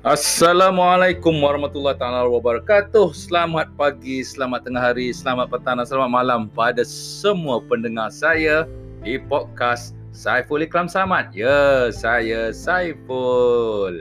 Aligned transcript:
Assalamualaikum 0.00 1.44
warahmatullahi 1.44 1.92
taala 2.00 2.24
wabarakatuh. 2.24 3.12
Selamat 3.12 3.68
pagi, 3.76 4.24
selamat 4.24 4.64
tengah 4.64 4.80
hari, 4.80 5.12
selamat 5.12 5.52
petang 5.52 5.76
dan 5.76 5.84
selamat 5.84 6.08
malam 6.08 6.40
pada 6.48 6.80
semua 6.88 7.60
pendengar 7.60 8.08
saya 8.08 8.64
di 9.04 9.20
podcast 9.20 9.92
Saiful 10.16 10.64
Ikram 10.64 10.88
Samad. 10.88 11.36
Ya, 11.36 11.92
saya 11.92 12.48
Saiful. 12.48 14.00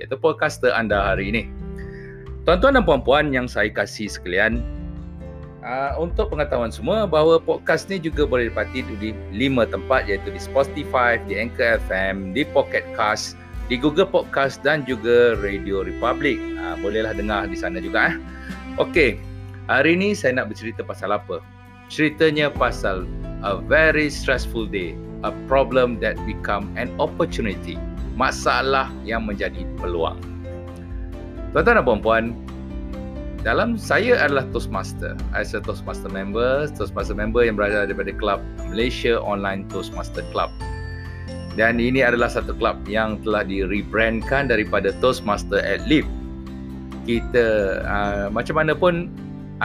Iaitu 0.00 0.16
podcaster 0.16 0.72
anda 0.72 1.12
hari 1.12 1.28
ini. 1.28 1.52
Tuan-tuan 2.48 2.80
dan 2.80 2.88
puan-puan 2.88 3.28
yang 3.28 3.44
saya 3.44 3.68
kasih 3.68 4.08
sekalian, 4.08 4.64
uh, 5.60 6.00
untuk 6.00 6.32
pengetahuan 6.32 6.72
semua 6.72 7.04
bahawa 7.04 7.36
podcast 7.36 7.92
ni 7.92 8.00
juga 8.00 8.24
boleh 8.24 8.48
dipati 8.48 8.88
di 8.96 9.12
lima 9.36 9.68
tempat 9.68 10.08
iaitu 10.08 10.32
di 10.32 10.40
Spotify, 10.40 11.20
di 11.28 11.36
Anchor 11.36 11.76
FM, 11.92 12.32
di 12.32 12.40
Pocket 12.56 12.88
Cast, 12.96 13.36
di 13.66 13.74
Google 13.74 14.06
Podcast 14.06 14.62
dan 14.62 14.86
juga 14.86 15.34
Radio 15.42 15.82
Republic. 15.82 16.38
Ha, 16.58 16.78
bolehlah 16.78 17.14
dengar 17.14 17.50
di 17.50 17.58
sana 17.58 17.82
juga. 17.82 18.14
Eh. 18.14 18.16
Okey, 18.78 19.18
hari 19.66 19.98
ini 19.98 20.14
saya 20.14 20.38
nak 20.38 20.54
bercerita 20.54 20.86
pasal 20.86 21.14
apa? 21.14 21.42
Ceritanya 21.90 22.50
pasal 22.50 23.06
a 23.42 23.58
very 23.62 24.10
stressful 24.10 24.66
day, 24.66 24.94
a 25.26 25.30
problem 25.50 25.98
that 26.02 26.14
become 26.26 26.70
an 26.78 26.90
opportunity. 27.02 27.78
Masalah 28.14 28.88
yang 29.04 29.28
menjadi 29.28 29.66
peluang. 29.78 30.18
Tuan-tuan 31.52 31.78
dan 31.80 31.84
puan-puan, 31.84 32.24
dalam 33.46 33.78
saya 33.78 34.18
adalah 34.18 34.42
Toastmaster. 34.50 35.14
As 35.30 35.54
a 35.54 35.62
Toastmaster 35.62 36.10
member, 36.10 36.66
Toastmaster 36.74 37.14
member 37.14 37.46
yang 37.46 37.54
berada 37.54 37.86
daripada 37.86 38.10
Club 38.10 38.42
Malaysia 38.66 39.22
Online 39.22 39.62
Toastmaster 39.70 40.26
Club. 40.34 40.50
Dan 41.56 41.80
ini 41.80 42.04
adalah 42.04 42.28
satu 42.28 42.52
klub 42.52 42.84
yang 42.84 43.16
telah 43.24 43.40
di-rebrandkan 43.40 44.52
daripada 44.52 44.92
Toastmaster 45.00 45.64
Adlib. 45.64 46.04
Kita 47.08 47.80
uh, 47.80 48.26
macam 48.28 48.60
mana 48.60 48.76
pun 48.76 49.08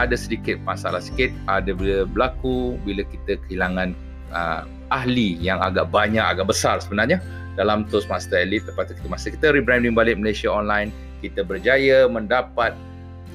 ada 0.00 0.16
sedikit 0.16 0.56
masalah 0.64 1.04
sikit 1.04 1.28
ada 1.52 1.76
bila 1.76 2.08
berlaku 2.08 2.80
bila 2.88 3.04
kita 3.12 3.36
kehilangan 3.44 3.92
uh, 4.32 4.64
ahli 4.88 5.36
yang 5.36 5.60
agak 5.60 5.92
banyak 5.92 6.24
agak 6.24 6.48
besar 6.48 6.80
sebenarnya 6.80 7.20
dalam 7.60 7.84
Toastmaster 7.92 8.40
Elite 8.40 8.64
tepat 8.64 8.96
kita 8.96 9.08
masa 9.12 9.28
kita 9.28 9.52
rebranding 9.52 9.92
balik 9.92 10.16
Malaysia 10.16 10.48
Online. 10.48 10.88
Kita 11.20 11.44
berjaya 11.44 12.08
mendapat 12.08 12.72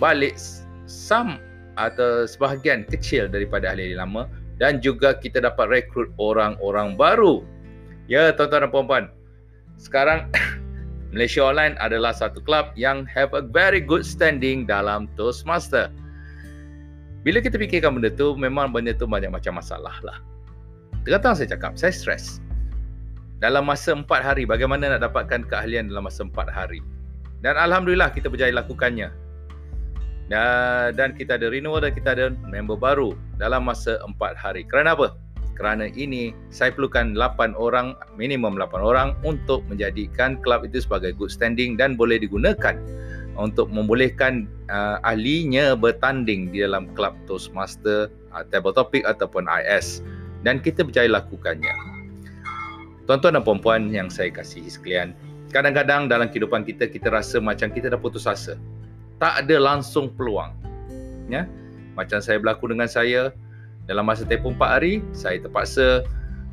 balik 0.01 0.33
some 0.89 1.37
atau 1.77 2.25
sebahagian 2.25 2.89
kecil 2.89 3.29
daripada 3.29 3.69
ahli-ahli 3.71 3.95
lama. 4.01 4.25
Dan 4.57 4.81
juga 4.81 5.13
kita 5.13 5.45
dapat 5.45 5.69
rekrut 5.69 6.09
orang-orang 6.17 6.97
baru 6.97 7.45
Ya, 8.07 8.31
tuan-tuan 8.31 8.63
dan 8.63 8.71
puan-puan. 8.71 9.05
Sekarang 9.75 10.31
Malaysia 11.13 11.43
Online 11.43 11.75
adalah 11.83 12.15
satu 12.15 12.39
klub 12.39 12.71
yang 12.79 13.03
have 13.03 13.35
a 13.35 13.43
very 13.43 13.83
good 13.83 14.07
standing 14.07 14.63
dalam 14.63 15.11
Toastmaster. 15.19 15.91
Bila 17.27 17.43
kita 17.43 17.59
fikirkan 17.59 17.99
benda 17.99 18.07
tu, 18.07 18.39
memang 18.39 18.71
benda 18.71 18.95
tu 18.95 19.03
banyak 19.03 19.27
macam 19.27 19.59
masalah 19.59 19.99
lah. 20.07 20.23
Terkata 21.03 21.35
saya 21.43 21.51
cakap, 21.51 21.75
saya 21.75 21.91
stres. 21.91 22.39
Dalam 23.43 23.67
masa 23.67 23.91
empat 23.91 24.23
hari, 24.23 24.47
bagaimana 24.47 24.95
nak 24.95 25.11
dapatkan 25.11 25.43
keahlian 25.51 25.91
dalam 25.91 26.07
masa 26.07 26.23
empat 26.23 26.47
hari? 26.47 26.79
Dan 27.43 27.59
Alhamdulillah 27.59 28.15
kita 28.15 28.31
berjaya 28.31 28.55
lakukannya. 28.55 29.11
Dan 30.95 31.09
kita 31.19 31.35
ada 31.35 31.51
renewal 31.51 31.83
dan 31.83 31.91
kita 31.91 32.15
ada 32.15 32.31
member 32.47 32.79
baru 32.79 33.15
dalam 33.35 33.67
masa 33.67 33.99
empat 34.07 34.39
hari. 34.39 34.63
Kerana 34.63 34.95
apa? 34.95 35.15
Kerana 35.57 35.89
ini 35.97 36.37
saya 36.53 36.69
perlukan 36.69 37.17
8 37.17 37.57
orang 37.57 37.97
minimum 38.13 38.55
8 38.61 38.77
orang 38.77 39.17
untuk 39.25 39.65
menjadikan 39.65 40.37
kelab 40.45 40.63
itu 40.69 40.85
sebagai 40.85 41.17
good 41.17 41.33
standing 41.33 41.73
dan 41.73 41.97
boleh 41.97 42.21
digunakan 42.21 42.77
untuk 43.37 43.69
membolehkan 43.73 44.45
uh, 44.69 45.01
ahlinya 45.01 45.73
bertanding 45.73 46.53
di 46.53 46.61
dalam 46.61 46.89
kelab 46.93 47.17
Toastmaster 47.25 48.13
uh, 48.33 48.45
table 48.53 48.73
topic 48.73 49.01
ataupun 49.09 49.49
IS 49.49 50.05
dan 50.45 50.61
kita 50.61 50.85
berjaya 50.85 51.09
lakukannya. 51.09 51.73
Tuan-tuan 53.09 53.39
dan 53.39 53.43
puan-puan 53.43 53.89
yang 53.89 54.13
saya 54.13 54.29
kasihi 54.29 54.69
sekalian 54.69 55.17
kadang-kadang 55.51 56.11
dalam 56.11 56.27
kehidupan 56.27 56.67
kita 56.67 56.91
kita 56.91 57.07
rasa 57.07 57.39
macam 57.39 57.71
kita 57.71 57.91
dah 57.91 57.99
putus 57.99 58.27
asa. 58.27 58.59
Tak 59.17 59.45
ada 59.45 59.57
langsung 59.57 60.13
peluang. 60.13 60.53
Ya? 61.31 61.49
Macam 61.97 62.21
saya 62.21 62.37
berlaku 62.37 62.69
dengan 62.69 62.85
saya 62.85 63.33
dalam 63.87 64.03
masa 64.03 64.27
tempoh 64.27 64.51
4 64.51 64.59
hari, 64.59 64.99
saya 65.15 65.39
terpaksa 65.39 66.03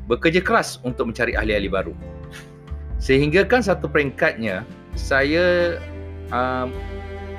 bekerja 0.07 0.39
keras 0.39 0.79
untuk 0.87 1.11
mencari 1.11 1.35
ahli-ahli 1.35 1.67
baru. 1.67 1.93
Sehingga 2.97 3.43
kan 3.43 3.59
satu 3.59 3.91
peringkatnya, 3.91 4.63
saya 4.95 5.75
uh, 6.31 6.71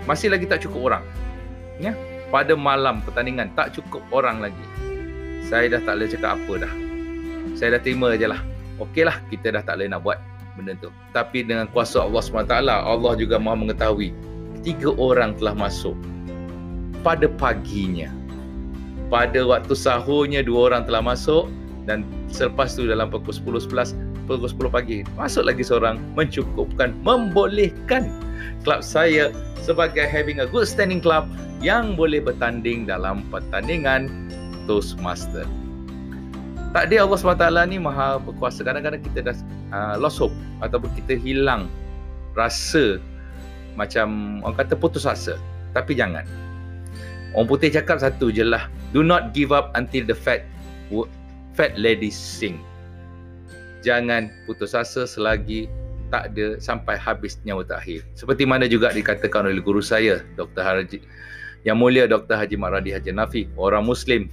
masih 0.04 0.28
lagi 0.28 0.44
tak 0.44 0.62
cukup 0.68 0.92
orang. 0.92 1.04
Ya, 1.80 1.96
pada 2.28 2.52
malam 2.52 3.00
pertandingan 3.00 3.56
tak 3.56 3.72
cukup 3.72 4.04
orang 4.12 4.44
lagi. 4.44 4.66
Saya 5.48 5.72
dah 5.72 5.80
tak 5.80 5.96
boleh 5.96 6.08
cakap 6.12 6.30
apa 6.36 6.52
dah. 6.68 6.72
Saya 7.56 7.68
dah 7.78 7.80
terima 7.80 8.12
je 8.20 8.28
lah. 8.28 8.40
Okeylah, 8.76 9.16
kita 9.32 9.56
dah 9.56 9.64
tak 9.64 9.80
boleh 9.80 9.88
nak 9.88 10.04
buat 10.04 10.20
benda 10.60 10.76
tu. 10.76 10.92
Tapi 11.16 11.40
dengan 11.48 11.64
kuasa 11.72 12.04
Allah 12.04 12.20
SWT, 12.20 12.52
Allah 12.68 13.12
juga 13.16 13.40
maha 13.40 13.56
mengetahui. 13.56 14.12
Tiga 14.60 14.92
orang 15.00 15.40
telah 15.40 15.56
masuk 15.56 15.96
pada 17.00 17.30
paginya 17.38 18.10
pada 19.08 19.46
waktu 19.46 19.74
sahurnya 19.74 20.42
dua 20.42 20.72
orang 20.72 20.82
telah 20.86 21.02
masuk 21.02 21.46
dan 21.86 22.02
selepas 22.30 22.74
tu 22.74 22.86
dalam 22.90 23.08
pukul 23.10 23.30
10 23.30 23.70
11 23.70 24.26
pukul 24.26 24.50
10 24.50 24.74
pagi 24.74 24.96
masuk 25.14 25.46
lagi 25.46 25.62
seorang 25.62 26.02
mencukupkan 26.18 26.90
membolehkan 27.06 28.10
klub 28.66 28.82
saya 28.82 29.30
sebagai 29.62 30.02
having 30.06 30.42
a 30.42 30.46
good 30.46 30.66
standing 30.66 30.98
club 30.98 31.30
yang 31.64 31.94
boleh 31.94 32.20
bertanding 32.20 32.84
dalam 32.84 33.24
pertandingan 33.32 34.10
Toastmaster. 34.66 35.46
Tak 36.74 36.92
dia 36.92 37.06
Allah 37.06 37.16
SWT 37.16 37.46
ni 37.70 37.80
maha 37.80 38.20
berkuasa. 38.20 38.60
Kadang-kadang 38.60 39.00
kita 39.00 39.32
dah 39.32 39.36
uh, 39.72 39.94
lost 39.96 40.20
hope 40.20 40.34
ataupun 40.60 40.90
kita 40.98 41.16
hilang 41.16 41.70
rasa 42.36 43.00
macam 43.78 44.38
orang 44.44 44.58
kata 44.60 44.74
putus 44.76 45.08
asa. 45.08 45.40
Tapi 45.72 45.96
jangan. 45.96 46.26
Orang 47.32 47.48
putih 47.48 47.72
cakap 47.72 48.02
satu 48.02 48.28
je 48.28 48.44
lah. 48.44 48.68
Do 48.96 49.04
not 49.04 49.36
give 49.36 49.52
up 49.52 49.76
until 49.76 50.08
the 50.08 50.16
fat 50.16 50.48
fat 51.52 51.76
lady 51.76 52.08
sing. 52.08 52.64
Jangan 53.84 54.32
putus 54.48 54.72
asa 54.72 55.04
selagi 55.04 55.68
tak 56.08 56.32
ada 56.32 56.56
sampai 56.56 56.96
habis 56.96 57.36
nyawa 57.44 57.60
terakhir. 57.60 58.08
Seperti 58.16 58.48
mana 58.48 58.64
juga 58.64 58.88
dikatakan 58.96 59.52
oleh 59.52 59.60
guru 59.60 59.84
saya, 59.84 60.24
Dr. 60.40 60.64
Haji 60.64 61.04
yang 61.68 61.76
mulia 61.76 62.08
Dr. 62.08 62.40
Haji 62.40 62.56
Maradi 62.56 62.96
Haji 62.96 63.12
Nafi, 63.12 63.42
orang 63.60 63.84
Muslim, 63.84 64.32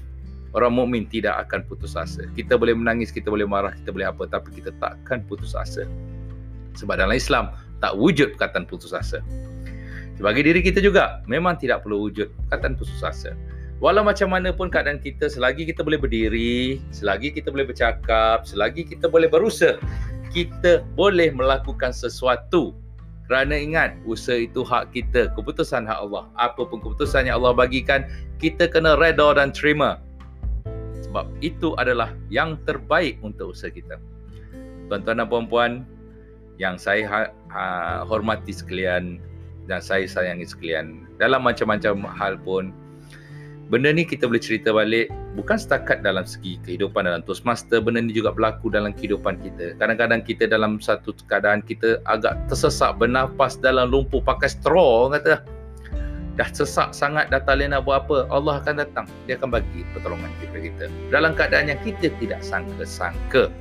orang 0.56 0.72
mukmin 0.72 1.12
tidak 1.12 1.44
akan 1.44 1.68
putus 1.68 2.00
asa. 2.00 2.24
Kita 2.32 2.56
boleh 2.56 2.72
menangis, 2.72 3.12
kita 3.12 3.28
boleh 3.28 3.44
marah, 3.44 3.76
kita 3.76 3.92
boleh 3.92 4.08
apa, 4.08 4.32
tapi 4.32 4.54
kita 4.56 4.72
takkan 4.80 5.28
putus 5.28 5.58
asa. 5.60 5.84
Sebab 6.80 7.04
dalam 7.04 7.12
Islam, 7.12 7.52
tak 7.84 8.00
wujud 8.00 8.40
perkataan 8.40 8.64
putus 8.64 8.96
asa. 8.96 9.20
Sebagai 10.16 10.46
diri 10.46 10.64
kita 10.64 10.78
juga, 10.80 11.20
memang 11.28 11.58
tidak 11.58 11.84
perlu 11.84 12.08
wujud 12.08 12.32
perkataan 12.48 12.78
putus 12.78 13.02
asa. 13.02 13.34
Walau 13.84 14.00
macam 14.00 14.32
mana 14.32 14.56
pun 14.56 14.72
keadaan 14.72 14.96
kita, 14.96 15.28
selagi 15.28 15.68
kita 15.68 15.84
boleh 15.84 16.00
berdiri, 16.00 16.80
selagi 16.96 17.36
kita 17.36 17.52
boleh 17.52 17.68
bercakap, 17.68 18.48
selagi 18.48 18.88
kita 18.88 19.12
boleh 19.12 19.28
berusaha, 19.28 19.76
kita 20.32 20.88
boleh 20.96 21.36
melakukan 21.36 21.92
sesuatu. 21.92 22.72
Kerana 23.28 23.60
ingat, 23.60 24.00
usaha 24.08 24.40
itu 24.40 24.64
hak 24.64 24.96
kita, 24.96 25.36
keputusan 25.36 25.84
hak 25.84 26.00
Allah. 26.00 26.32
Apa 26.40 26.64
pun 26.64 26.80
keputusan 26.80 27.28
yang 27.28 27.44
Allah 27.44 27.52
bagikan, 27.52 28.08
kita 28.40 28.72
kena 28.72 28.96
reda 28.96 29.36
dan 29.36 29.52
terima. 29.52 30.00
Sebab 31.04 31.28
itu 31.44 31.76
adalah 31.76 32.16
yang 32.32 32.56
terbaik 32.64 33.20
untuk 33.20 33.52
usaha 33.52 33.68
kita. 33.68 34.00
Tuan-tuan 34.88 35.20
dan 35.20 35.28
puan-puan, 35.28 35.72
yang 36.56 36.80
saya 36.80 37.04
ha- 37.12 37.36
ha- 37.52 38.08
hormati 38.08 38.56
sekalian, 38.56 39.20
dan 39.68 39.84
saya 39.84 40.08
sayangi 40.08 40.48
sekalian. 40.48 41.04
Dalam 41.20 41.44
macam-macam 41.44 42.08
hal 42.16 42.40
pun, 42.40 42.72
benda 43.72 43.92
ni 43.92 44.04
kita 44.04 44.28
boleh 44.28 44.42
cerita 44.44 44.74
balik 44.76 45.08
bukan 45.38 45.56
setakat 45.56 46.04
dalam 46.04 46.28
segi 46.28 46.60
kehidupan 46.64 47.08
dalam 47.08 47.24
Toastmaster, 47.24 47.80
benda 47.80 48.04
ni 48.04 48.16
juga 48.16 48.34
berlaku 48.36 48.72
dalam 48.72 48.92
kehidupan 48.92 49.40
kita. 49.40 49.78
Kadang-kadang 49.80 50.26
kita 50.26 50.50
dalam 50.50 50.82
satu 50.82 51.16
keadaan 51.28 51.64
kita 51.64 52.04
agak 52.10 52.36
tersesak 52.52 53.00
bernafas 53.00 53.56
dalam 53.60 53.92
lumpur 53.94 54.20
pakai 54.24 54.52
straw, 54.52 55.12
kata. 55.14 55.44
Dah 56.34 56.50
sesak 56.50 56.98
sangat 56.98 57.30
dah 57.30 57.46
tak 57.46 57.62
nak 57.62 57.86
buat 57.86 58.10
apa 58.10 58.26
Allah 58.34 58.58
akan 58.58 58.82
datang. 58.82 59.06
Dia 59.30 59.38
akan 59.38 59.54
bagi 59.54 59.86
pertolongan 59.94 60.34
kepada 60.42 60.60
kita. 60.66 60.86
Dalam 61.14 61.38
keadaan 61.38 61.70
yang 61.70 61.80
kita 61.86 62.10
tidak 62.18 62.42
sangka-sangka. 62.42 63.54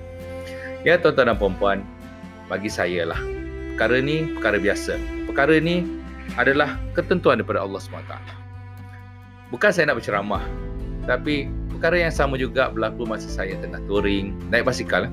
Ya 0.81 0.97
tuan-tuan 0.97 1.31
dan 1.31 1.37
puan-puan 1.37 1.79
bagi 2.49 2.73
saya 2.73 3.07
lah 3.13 3.21
perkara 3.83 3.99
ni 4.05 4.31
perkara 4.39 4.57
biasa. 4.61 4.95
Perkara 5.27 5.57
ni 5.59 5.83
adalah 6.37 6.77
ketentuan 6.95 7.41
daripada 7.41 7.65
Allah 7.65 7.81
SWT. 7.81 8.42
Bukan 9.53 9.69
saya 9.69 9.93
nak 9.93 10.01
berceramah, 10.01 10.41
tapi 11.05 11.45
perkara 11.69 12.01
yang 12.01 12.15
sama 12.15 12.41
juga 12.41 12.73
berlaku 12.73 13.05
masa 13.05 13.29
saya 13.29 13.53
tengah 13.61 13.85
touring, 13.85 14.33
naik 14.49 14.65
basikal. 14.65 15.13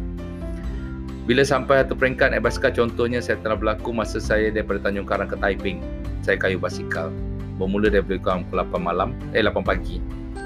Bila 1.28 1.44
sampai 1.44 1.84
satu 1.84 2.00
peringkat 2.00 2.32
naik 2.32 2.48
basikal 2.48 2.72
contohnya 2.72 3.20
saya 3.20 3.36
telah 3.44 3.60
berlaku 3.60 3.92
masa 3.92 4.24
saya 4.24 4.48
daripada 4.48 4.80
Tanjung 4.80 5.04
Karang 5.04 5.28
ke 5.28 5.36
Taiping. 5.36 5.84
Saya 6.24 6.40
kayu 6.40 6.56
basikal. 6.56 7.12
Bermula 7.60 7.92
daripada 7.92 8.40
pukul 8.40 8.64
8 8.64 8.80
malam, 8.80 9.12
eh 9.36 9.44
8 9.44 9.60
pagi. 9.60 10.00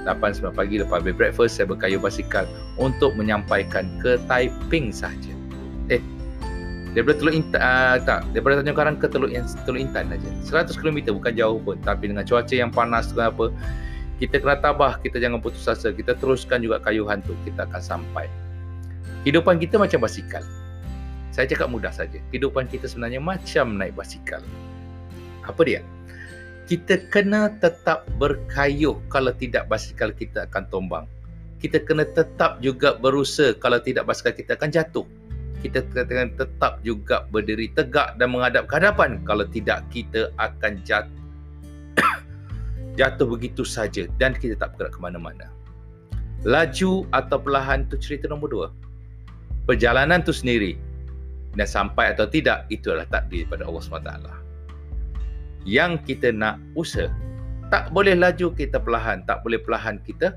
8 0.10 0.42
9 0.42 0.58
pagi 0.58 0.82
lepas 0.82 0.98
habis 0.98 1.14
breakfast 1.14 1.62
saya 1.62 1.70
berkayu 1.70 2.02
basikal 2.02 2.50
untuk 2.82 3.14
menyampaikan 3.14 3.86
ke 4.02 4.18
Taiping 4.26 4.90
sahaja. 4.90 5.38
Eh 5.94 6.02
daripada 6.94 7.22
Teluk 7.22 7.34
Intan 7.34 7.62
uh, 7.62 7.98
tak 8.02 8.26
daripada 8.34 8.62
Tanjung 8.62 8.78
Karang 8.78 8.98
ke 8.98 9.06
Teluk 9.06 9.30
Teluk 9.66 9.82
Intan 9.82 10.10
saja. 10.10 10.30
100 10.66 10.82
km 10.82 11.14
bukan 11.14 11.34
jauh 11.38 11.60
pun 11.62 11.78
tapi 11.82 12.10
dengan 12.10 12.26
cuaca 12.26 12.54
yang 12.54 12.74
panas 12.74 13.10
tu 13.14 13.22
apa 13.22 13.54
kita 14.22 14.42
kena 14.42 14.60
tabah, 14.62 15.02
kita 15.02 15.18
jangan 15.18 15.42
putus 15.42 15.66
asa, 15.66 15.90
kita 15.90 16.14
teruskan 16.18 16.62
juga 16.62 16.78
kayuhan 16.84 17.22
tu, 17.26 17.34
kita 17.48 17.66
akan 17.66 17.82
sampai. 17.82 18.26
Kehidupan 19.24 19.58
kita 19.58 19.80
macam 19.80 20.04
basikal. 20.04 20.44
Saya 21.34 21.50
cakap 21.50 21.72
mudah 21.74 21.90
saja. 21.90 22.22
Kehidupan 22.30 22.70
kita 22.70 22.86
sebenarnya 22.86 23.18
macam 23.18 23.74
naik 23.80 23.98
basikal. 23.98 24.44
Apa 25.42 25.62
dia? 25.66 25.82
Kita 26.70 27.02
kena 27.10 27.52
tetap 27.58 28.06
berkayuh 28.22 29.02
kalau 29.10 29.34
tidak 29.36 29.66
basikal 29.66 30.14
kita 30.14 30.46
akan 30.46 30.64
tombang. 30.70 31.06
Kita 31.58 31.82
kena 31.82 32.06
tetap 32.06 32.60
juga 32.60 33.00
berusaha 33.00 33.56
kalau 33.58 33.80
tidak 33.80 34.06
basikal 34.06 34.36
kita 34.36 34.60
akan 34.60 34.70
jatuh. 34.72 35.08
Kita 35.64 35.82
kena 35.90 36.28
tetap 36.36 36.84
juga 36.84 37.24
berdiri 37.32 37.72
tegak 37.72 38.20
dan 38.20 38.36
menghadap 38.36 38.68
ke 38.68 38.74
hadapan 38.78 39.24
kalau 39.24 39.48
tidak 39.48 39.82
kita 39.90 40.30
akan 40.36 40.84
jatuh. 40.84 41.24
jatuh 42.96 43.26
begitu 43.26 43.66
saja 43.66 44.06
dan 44.22 44.38
kita 44.38 44.58
tak 44.58 44.78
bergerak 44.78 44.94
ke 44.96 45.00
mana-mana. 45.02 45.48
Laju 46.44 47.08
atau 47.16 47.38
perlahan 47.40 47.88
itu 47.88 47.96
cerita 47.98 48.28
nombor 48.28 48.50
dua. 48.52 48.68
Perjalanan 49.64 50.20
itu 50.20 50.36
sendiri 50.36 50.76
dan 51.56 51.64
sampai 51.64 52.12
atau 52.12 52.28
tidak 52.28 52.68
itu 52.68 52.92
adalah 52.92 53.08
takdir 53.08 53.48
daripada 53.48 53.64
Allah 53.70 53.84
SWT 53.86 54.12
yang 55.64 55.96
kita 56.04 56.36
nak 56.36 56.60
usaha 56.76 57.08
tak 57.72 57.88
boleh 57.96 58.20
laju 58.20 58.52
kita 58.52 58.76
perlahan 58.76 59.24
tak 59.24 59.40
boleh 59.48 59.58
perlahan 59.64 59.98
kita 60.04 60.36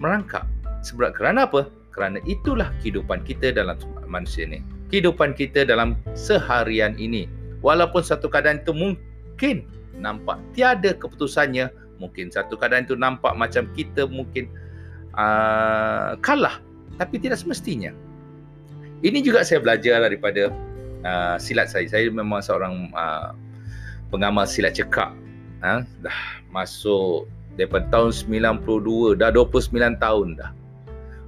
merangkak. 0.00 0.48
Sebab 0.82 1.14
kerana 1.14 1.46
apa? 1.46 1.68
Kerana 1.92 2.18
itulah 2.24 2.72
kehidupan 2.80 3.22
kita 3.22 3.52
dalam 3.52 3.76
manusia 4.08 4.48
ini 4.48 4.64
kehidupan 4.92 5.32
kita 5.32 5.64
dalam 5.64 5.96
seharian 6.12 6.92
ini. 7.00 7.24
Walaupun 7.64 8.04
satu 8.04 8.28
keadaan 8.28 8.60
itu 8.60 8.76
mungkin 8.76 9.64
nampak 10.02 10.42
tiada 10.52 10.90
keputusannya 10.98 11.70
mungkin 12.02 12.34
satu 12.34 12.58
keadaan 12.58 12.84
itu 12.84 12.98
nampak 12.98 13.32
macam 13.38 13.70
kita 13.78 14.10
mungkin 14.10 14.50
uh, 15.14 16.18
kalah 16.18 16.58
tapi 16.98 17.22
tidak 17.22 17.38
semestinya 17.38 17.94
ini 19.02 19.18
juga 19.18 19.42
saya 19.42 19.58
belajar 19.58 19.98
daripada 19.98 20.54
uh, 21.02 21.36
silat 21.36 21.68
saya. 21.70 21.90
Saya 21.90 22.06
memang 22.08 22.38
seorang 22.38 22.90
uh, 22.94 23.34
pengamal 24.14 24.46
silat 24.46 24.78
cekak. 24.78 25.10
Ha? 25.66 25.82
Dah 26.02 26.18
masuk 26.54 27.26
daripada 27.58 27.86
tahun 27.90 28.14
92, 28.62 29.18
dah 29.18 29.30
29 29.34 29.98
tahun 29.98 30.28
dah. 30.38 30.50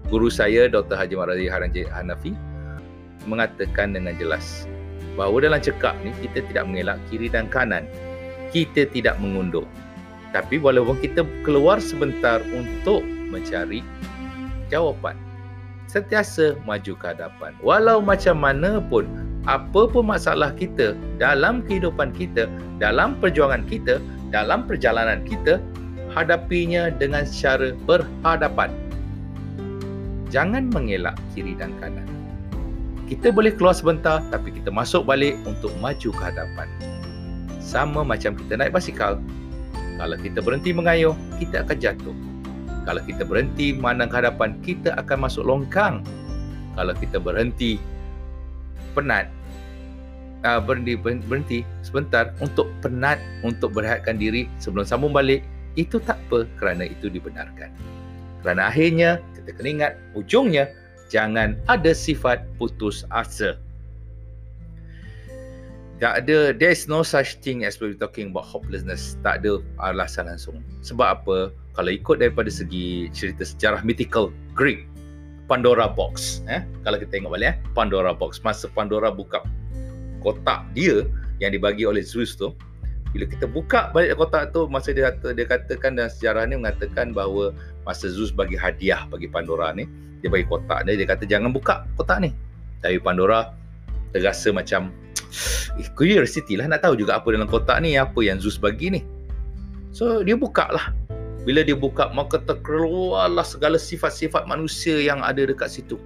Guru 0.07 0.31
saya, 0.31 0.71
Dr. 0.71 0.95
Haji 0.95 1.17
Haranji 1.51 1.83
Hanafi, 1.89 2.31
mengatakan 3.27 3.97
dengan 3.97 4.15
jelas 4.21 4.69
bahawa 5.19 5.49
dalam 5.49 5.61
cekak 5.63 5.97
ni 6.05 6.11
kita 6.23 6.45
tidak 6.51 6.65
mengelak 6.71 6.99
kiri 7.11 7.27
dan 7.27 7.51
kanan. 7.51 7.89
Kita 8.55 8.87
tidak 8.87 9.19
mengundur. 9.19 9.67
Tapi 10.31 10.63
walaupun 10.63 10.99
kita 11.03 11.27
keluar 11.43 11.83
sebentar 11.83 12.39
untuk 12.55 13.03
mencari 13.31 13.83
jawapan, 14.71 15.19
sentiasa 15.91 16.55
maju 16.63 16.95
ke 16.95 17.07
hadapan. 17.07 17.51
Walau 17.63 17.99
macam 17.99 18.39
mana 18.39 18.79
pun, 18.79 19.07
apa 19.51 19.91
pun 19.91 20.07
masalah 20.07 20.55
kita 20.55 20.95
dalam 21.19 21.67
kehidupan 21.67 22.15
kita, 22.15 22.47
dalam 22.79 23.19
perjuangan 23.19 23.67
kita, 23.67 23.99
dalam 24.31 24.67
perjalanan 24.67 25.23
kita, 25.27 25.59
hadapinya 26.15 26.95
dengan 26.95 27.27
secara 27.27 27.75
berhadapan. 27.87 28.71
Jangan 30.31 30.71
mengelak 30.71 31.15
kiri 31.35 31.55
dan 31.55 31.75
kanan. 31.79 32.07
Kita 33.07 33.31
boleh 33.31 33.53
keluar 33.55 33.77
sebentar 33.77 34.25
tapi 34.33 34.51
kita 34.51 34.73
masuk 34.73 35.07
balik 35.07 35.39
untuk 35.47 35.71
maju 35.79 36.11
ke 36.11 36.23
hadapan. 36.23 36.67
Sama 37.75 38.07
macam 38.07 38.39
kita 38.39 38.55
naik 38.55 38.71
basikal. 38.71 39.19
Kalau 39.99 40.15
kita 40.23 40.39
berhenti 40.39 40.71
mengayuh, 40.71 41.19
kita 41.43 41.67
akan 41.67 41.75
jatuh. 41.83 42.15
Kalau 42.87 43.03
kita 43.03 43.27
berhenti 43.27 43.75
memandang 43.75 44.15
ke 44.15 44.17
hadapan, 44.23 44.55
kita 44.63 44.95
akan 44.95 45.27
masuk 45.27 45.43
longkang. 45.43 46.07
Kalau 46.79 46.95
kita 46.95 47.19
berhenti 47.19 47.83
penat, 48.95 49.27
uh, 50.47 50.63
berhenti, 50.63 50.95
berhenti 51.03 51.59
sebentar 51.83 52.31
untuk 52.39 52.71
penat, 52.79 53.19
untuk 53.43 53.75
berehatkan 53.75 54.23
diri 54.23 54.47
sebelum 54.63 54.87
sambung 54.87 55.11
balik, 55.11 55.43
itu 55.75 55.99
tak 55.99 56.23
apa 56.31 56.47
kerana 56.63 56.87
itu 56.87 57.11
dibenarkan. 57.11 57.75
Kerana 58.47 58.71
akhirnya, 58.71 59.19
kita 59.35 59.51
kena 59.59 59.69
ingat, 59.75 59.93
ujungnya, 60.15 60.71
jangan 61.11 61.59
ada 61.67 61.91
sifat 61.91 62.47
putus 62.55 63.03
asa. 63.11 63.59
Tak 66.03 66.27
ada, 66.27 66.51
there 66.51 66.75
is 66.75 66.91
no 66.91 67.07
such 67.07 67.39
thing 67.39 67.63
as 67.63 67.79
we're 67.79 67.95
talking 67.95 68.35
about 68.35 68.45
hopelessness. 68.45 69.15
Tak 69.23 69.43
ada 69.43 69.63
alasan 69.79 70.27
langsung. 70.27 70.61
Sebab 70.83 71.23
apa? 71.23 71.55
kalau 71.75 71.91
ikut 71.91 72.23
daripada 72.23 72.49
segi 72.49 73.11
cerita 73.11 73.43
sejarah 73.43 73.83
mythical 73.83 74.31
Greek 74.55 74.87
Pandora 75.51 75.91
box 75.91 76.41
eh 76.49 76.65
kalau 76.87 76.97
kita 76.97 77.21
tengok 77.21 77.37
balik 77.37 77.49
eh 77.53 77.57
Pandora 77.77 78.15
box 78.15 78.41
masa 78.41 78.71
Pandora 78.71 79.11
buka 79.13 79.43
kotak 80.23 80.65
dia 80.73 81.05
yang 81.43 81.53
dibagi 81.53 81.85
oleh 81.85 82.01
Zeus 82.01 82.39
tu 82.39 82.55
bila 83.13 83.29
kita 83.29 83.47
buka 83.47 83.93
balik 83.93 84.17
kotak 84.19 84.51
tu 84.55 84.67
masa 84.71 84.91
dia 84.91 85.13
kata, 85.13 85.37
dia 85.37 85.47
katakan 85.47 85.99
dan 85.99 86.11
sejarah 86.11 86.49
ni 86.49 86.59
mengatakan 86.59 87.13
bahawa 87.13 87.53
masa 87.85 88.09
Zeus 88.09 88.33
bagi 88.33 88.57
hadiah 88.57 89.05
bagi 89.11 89.29
Pandora 89.29 89.75
ni 89.75 89.85
dia 90.23 90.31
bagi 90.33 90.47
kotak 90.49 90.87
dia 90.89 90.97
dia 90.97 91.07
kata 91.11 91.27
jangan 91.29 91.51
buka 91.53 91.85
kotak 91.99 92.23
ni 92.25 92.31
tapi 92.81 92.97
Pandora 93.03 93.53
terasa 94.15 94.55
macam 94.55 94.95
curiosity 95.99 96.55
lah 96.55 96.71
nak 96.71 96.87
tahu 96.87 96.95
juga 96.95 97.19
apa 97.19 97.31
dalam 97.35 97.51
kotak 97.51 97.83
ni 97.83 97.99
apa 97.99 98.19
yang 98.23 98.39
Zeus 98.39 98.61
bagi 98.61 98.95
ni 98.95 99.01
so 99.91 100.23
dia 100.23 100.39
buka 100.39 100.71
lah 100.71 100.95
bila 101.45 101.61
dia 101.61 101.77
buka 101.77 102.09
maka 102.17 102.41
terkeluarlah 102.41 103.45
segala 103.45 103.77
sifat-sifat 103.77 104.49
manusia 104.49 104.97
yang 104.97 105.21
ada 105.21 105.45
dekat 105.45 105.69
situ. 105.69 106.01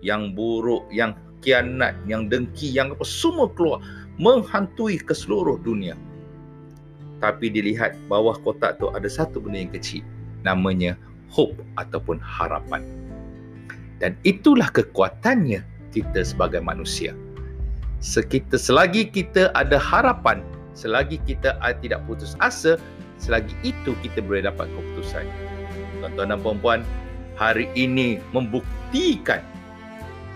Yang 0.00 0.32
buruk, 0.38 0.86
yang 0.94 1.18
kianat, 1.42 1.98
yang 2.06 2.30
dengki, 2.30 2.70
yang 2.70 2.94
apa 2.94 3.02
semua 3.02 3.50
keluar 3.50 3.82
menghantui 4.16 4.96
ke 5.02 5.10
seluruh 5.10 5.58
dunia. 5.60 5.98
Tapi 7.18 7.52
dilihat 7.52 7.98
bawah 8.08 8.38
kotak 8.40 8.80
tu 8.80 8.88
ada 8.94 9.10
satu 9.10 9.42
benda 9.42 9.60
yang 9.60 9.74
kecil 9.74 10.06
namanya 10.46 10.96
hope 11.28 11.58
ataupun 11.76 12.16
harapan. 12.22 12.80
Dan 14.00 14.16
itulah 14.24 14.72
kekuatannya 14.72 15.60
kita 15.92 16.24
sebagai 16.24 16.64
manusia. 16.64 17.12
Sekita 18.00 18.56
selagi 18.56 19.12
kita 19.12 19.52
ada 19.52 19.76
harapan, 19.76 20.40
selagi 20.72 21.20
kita 21.28 21.60
tidak 21.84 22.00
putus 22.08 22.32
asa, 22.40 22.80
selagi 23.20 23.52
itu 23.60 23.92
kita 24.00 24.24
boleh 24.24 24.48
dapat 24.48 24.72
keputusan. 24.72 25.28
Tuan-tuan 26.00 26.32
dan 26.32 26.40
puan-puan, 26.40 26.80
hari 27.36 27.68
ini 27.76 28.16
membuktikan 28.32 29.44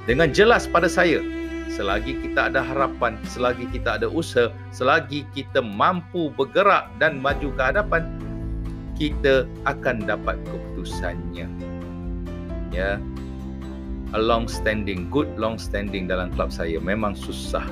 dengan 0.04 0.28
jelas 0.36 0.68
pada 0.68 0.92
saya 0.92 1.24
selagi 1.72 2.20
kita 2.20 2.52
ada 2.52 2.60
harapan, 2.60 3.16
selagi 3.26 3.64
kita 3.72 3.96
ada 3.96 4.06
usaha, 4.06 4.52
selagi 4.70 5.24
kita 5.32 5.64
mampu 5.64 6.28
bergerak 6.36 6.92
dan 7.00 7.18
maju 7.18 7.48
ke 7.56 7.62
hadapan, 7.64 8.02
kita 8.94 9.48
akan 9.64 10.04
dapat 10.04 10.36
keputusannya. 10.46 11.48
Ya. 12.70 13.00
A 14.14 14.20
long 14.22 14.46
standing, 14.46 15.10
good 15.10 15.26
long 15.34 15.58
standing 15.58 16.06
dalam 16.06 16.30
klub 16.38 16.54
saya 16.54 16.78
memang 16.78 17.18
susah 17.18 17.66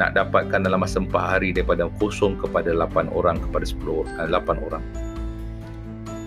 nak 0.00 0.16
dapatkan 0.16 0.64
dalam 0.64 0.80
masa 0.80 1.04
4 1.04 1.12
hari 1.12 1.52
daripada 1.52 1.92
kosong 2.00 2.40
kepada 2.40 2.72
8 2.72 3.12
orang 3.12 3.36
kepada 3.40 3.64
10 3.68 3.84
orang, 3.84 4.16
8 4.32 4.56
eh, 4.56 4.60
orang. 4.72 4.84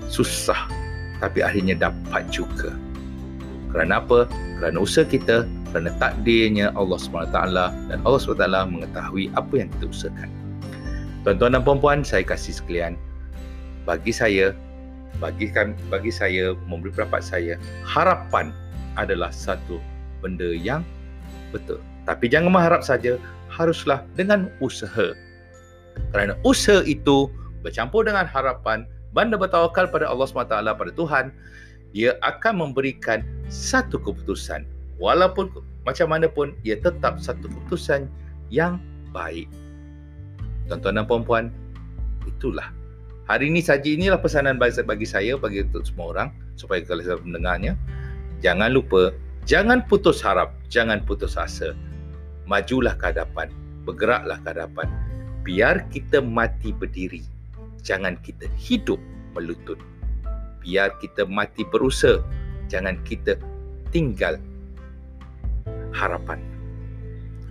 Susah 0.06 0.70
tapi 1.18 1.42
akhirnya 1.42 1.78
dapat 1.78 2.30
juga. 2.30 2.78
Kerana 3.74 4.02
apa? 4.02 4.26
Kerana 4.62 4.78
usaha 4.82 5.06
kita, 5.06 5.46
kerana 5.70 5.94
takdirnya 5.98 6.74
Allah 6.74 6.98
SWT 6.98 7.38
dan 7.90 7.98
Allah 8.06 8.22
SWT 8.22 8.46
mengetahui 8.70 9.34
apa 9.38 9.54
yang 9.54 9.70
kita 9.78 9.86
usahakan. 9.90 10.30
Tuan-tuan 11.26 11.58
dan 11.58 11.62
puan-puan, 11.62 12.00
saya 12.02 12.26
kasih 12.26 12.58
sekalian. 12.58 12.98
Bagi 13.86 14.10
saya, 14.10 14.54
bagi 15.22 15.50
bagi 15.90 16.10
saya 16.14 16.58
memberi 16.66 16.94
pendapat 16.94 17.22
saya, 17.22 17.54
harapan 17.86 18.50
adalah 19.00 19.32
satu 19.32 19.80
benda 20.20 20.52
yang 20.52 20.84
betul. 21.56 21.80
Tapi 22.04 22.28
jangan 22.28 22.52
mengharap 22.52 22.84
saja 22.84 23.16
haruslah 23.48 24.04
dengan 24.20 24.52
usaha. 24.60 25.16
Kerana 26.12 26.36
usaha 26.44 26.84
itu 26.84 27.32
bercampur 27.64 28.08
dengan 28.08 28.28
harapan, 28.28 28.88
banda 29.12 29.36
bertawakal 29.36 29.90
pada 29.90 30.08
Allah 30.08 30.26
SWT, 30.28 30.54
pada 30.54 30.92
Tuhan, 30.96 31.32
dia 31.92 32.16
akan 32.22 32.70
memberikan 32.70 33.26
satu 33.50 33.98
keputusan. 34.00 34.64
Walaupun 35.02 35.50
macam 35.88 36.12
mana 36.12 36.28
pun 36.30 36.54
ia 36.68 36.78
tetap 36.78 37.18
satu 37.18 37.50
keputusan 37.50 38.06
yang 38.54 38.78
baik. 39.16 39.50
Tuan-tuan 40.70 41.02
dan 41.02 41.06
puan-puan, 41.10 41.46
itulah. 42.30 42.70
Hari 43.26 43.50
ini 43.50 43.62
saja 43.62 43.86
inilah 43.86 44.18
pesanan 44.22 44.58
bagi 44.58 45.06
saya, 45.06 45.38
bagi 45.38 45.66
semua 45.86 46.14
orang, 46.14 46.30
supaya 46.58 46.82
saya 46.86 47.18
mendengarnya, 47.22 47.78
jangan 48.40 48.72
lupa, 48.76 49.12
jangan 49.44 49.84
putus 49.88 50.24
harap, 50.24 50.56
jangan 50.72 51.04
putus 51.04 51.36
asa. 51.36 51.76
Majulah 52.50 52.98
ke 52.98 53.14
hadapan, 53.14 53.54
bergeraklah 53.86 54.40
ke 54.42 54.48
hadapan. 54.56 54.88
Biar 55.46 55.86
kita 55.94 56.20
mati 56.20 56.74
berdiri, 56.74 57.24
jangan 57.86 58.18
kita 58.22 58.50
hidup 58.58 59.00
melutut. 59.38 59.78
Biar 60.60 60.94
kita 61.00 61.24
mati 61.30 61.64
berusaha, 61.64 62.20
jangan 62.68 63.00
kita 63.08 63.40
tinggal 63.94 64.38
harapan. 65.96 66.42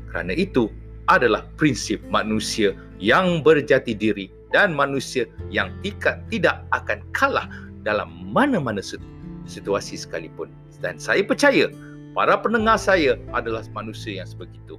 Kerana 0.08 0.32
itu 0.34 0.72
adalah 1.08 1.44
prinsip 1.56 2.00
manusia 2.12 2.76
yang 3.00 3.40
berjati 3.40 3.96
diri 3.96 4.28
dan 4.52 4.72
manusia 4.72 5.28
yang 5.52 5.72
tidak 5.84 6.64
akan 6.72 7.00
kalah 7.12 7.48
dalam 7.84 8.08
mana-mana 8.32 8.80
situasi 9.48 9.96
sekalipun. 9.96 10.52
Dan 10.78 11.00
saya 11.00 11.24
percaya 11.26 11.72
para 12.14 12.38
pendengar 12.38 12.78
saya 12.78 13.18
adalah 13.34 13.64
manusia 13.74 14.22
yang 14.22 14.28
sebegitu. 14.28 14.78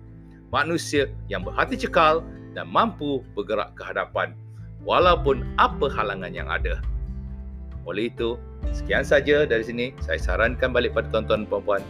Manusia 0.50 1.12
yang 1.28 1.44
berhati 1.44 1.76
cekal 1.78 2.24
dan 2.54 2.66
mampu 2.70 3.22
bergerak 3.36 3.76
ke 3.76 3.84
hadapan 3.86 4.34
walaupun 4.86 5.44
apa 5.60 5.92
halangan 5.92 6.32
yang 6.32 6.48
ada. 6.48 6.80
Oleh 7.84 8.14
itu, 8.14 8.38
sekian 8.72 9.04
saja 9.04 9.44
dari 9.50 9.66
sini. 9.66 9.86
Saya 10.06 10.22
sarankan 10.22 10.72
balik 10.72 10.94
pada 10.94 11.10
tuan-tuan 11.10 11.46
dan 11.46 11.50
puan-puan. 11.50 11.82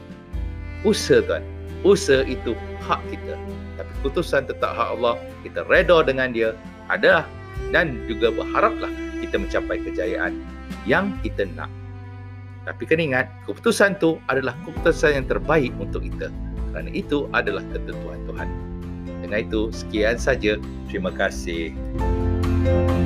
Usaha 0.88 1.20
tuan, 1.24 1.44
usaha 1.84 2.24
itu 2.24 2.56
hak 2.88 3.00
kita 3.12 3.36
tapi 3.80 3.92
keputusan 4.04 4.44
tetap 4.52 4.76
hak 4.76 5.00
Allah 5.00 5.16
kita 5.48 5.64
reda 5.72 6.04
dengan 6.04 6.36
dia 6.36 6.52
ada 6.92 7.24
dan 7.72 7.96
juga 8.12 8.36
berharaplah 8.36 8.92
kita 9.24 9.40
mencapai 9.40 9.80
kejayaan 9.88 10.44
yang 10.84 11.16
kita 11.24 11.48
nak 11.56 11.72
tapi 12.70 12.86
kena 12.86 13.02
ingat 13.02 13.26
keputusan 13.50 13.98
tu 13.98 14.22
adalah 14.30 14.54
keputusan 14.62 15.18
yang 15.18 15.26
terbaik 15.26 15.74
untuk 15.82 16.06
kita. 16.06 16.30
Kerana 16.70 16.94
itu 16.94 17.26
adalah 17.34 17.66
ketentuan 17.74 18.22
Tuhan. 18.30 18.50
Dengan 19.26 19.40
itu 19.42 19.74
sekian 19.74 20.22
saja. 20.22 20.62
Terima 20.86 21.10
kasih. 21.10 21.74
thank 22.60 22.92
you 22.92 22.99